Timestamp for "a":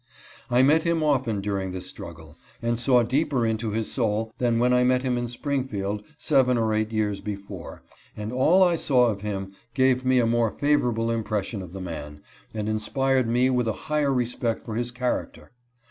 10.17-10.25, 13.67-13.73